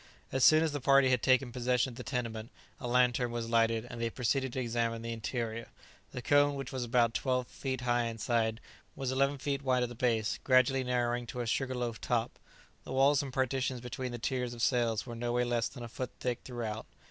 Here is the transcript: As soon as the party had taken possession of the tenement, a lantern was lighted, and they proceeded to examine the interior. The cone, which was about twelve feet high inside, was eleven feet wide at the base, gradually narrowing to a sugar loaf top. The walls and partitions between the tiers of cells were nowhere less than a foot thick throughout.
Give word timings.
As 0.31 0.43
soon 0.43 0.63
as 0.63 0.71
the 0.71 0.81
party 0.81 1.11
had 1.11 1.21
taken 1.21 1.51
possession 1.51 1.91
of 1.91 1.95
the 1.95 2.01
tenement, 2.01 2.49
a 2.79 2.87
lantern 2.87 3.29
was 3.31 3.49
lighted, 3.51 3.85
and 3.87 4.01
they 4.01 4.09
proceeded 4.09 4.51
to 4.53 4.59
examine 4.59 5.03
the 5.03 5.13
interior. 5.13 5.67
The 6.11 6.23
cone, 6.23 6.55
which 6.55 6.71
was 6.71 6.83
about 6.83 7.13
twelve 7.13 7.45
feet 7.47 7.81
high 7.81 8.05
inside, 8.05 8.61
was 8.95 9.11
eleven 9.11 9.37
feet 9.37 9.61
wide 9.61 9.83
at 9.83 9.89
the 9.89 9.93
base, 9.93 10.39
gradually 10.43 10.83
narrowing 10.83 11.27
to 11.27 11.41
a 11.41 11.45
sugar 11.45 11.75
loaf 11.75 12.01
top. 12.01 12.39
The 12.83 12.91
walls 12.93 13.21
and 13.21 13.31
partitions 13.31 13.79
between 13.79 14.11
the 14.11 14.17
tiers 14.17 14.55
of 14.55 14.63
cells 14.63 15.05
were 15.05 15.13
nowhere 15.13 15.45
less 15.45 15.67
than 15.67 15.83
a 15.83 15.87
foot 15.87 16.09
thick 16.19 16.39
throughout. 16.43 16.87